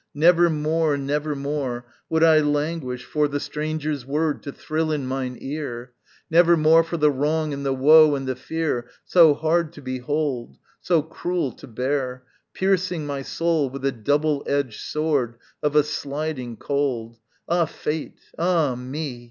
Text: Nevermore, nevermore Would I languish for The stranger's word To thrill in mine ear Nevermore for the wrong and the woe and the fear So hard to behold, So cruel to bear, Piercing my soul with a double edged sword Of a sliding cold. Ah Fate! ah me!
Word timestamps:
Nevermore, 0.15 0.97
nevermore 0.97 1.85
Would 2.09 2.23
I 2.23 2.39
languish 2.39 3.05
for 3.05 3.27
The 3.27 3.39
stranger's 3.39 4.03
word 4.03 4.41
To 4.41 4.51
thrill 4.51 4.91
in 4.91 5.05
mine 5.05 5.37
ear 5.39 5.93
Nevermore 6.27 6.83
for 6.83 6.97
the 6.97 7.11
wrong 7.11 7.53
and 7.53 7.63
the 7.63 7.71
woe 7.71 8.15
and 8.15 8.27
the 8.27 8.35
fear 8.35 8.89
So 9.05 9.35
hard 9.35 9.71
to 9.73 9.81
behold, 9.83 10.57
So 10.79 11.03
cruel 11.03 11.51
to 11.51 11.67
bear, 11.67 12.23
Piercing 12.55 13.05
my 13.05 13.21
soul 13.21 13.69
with 13.69 13.85
a 13.85 13.91
double 13.91 14.43
edged 14.47 14.79
sword 14.79 15.35
Of 15.61 15.75
a 15.75 15.83
sliding 15.83 16.57
cold. 16.57 17.19
Ah 17.47 17.65
Fate! 17.65 18.17
ah 18.39 18.73
me! 18.73 19.19